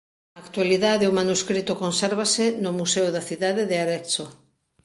[0.33, 4.25] Na actualidade o manuscrito consérvase no museo da cidade de Arezzo.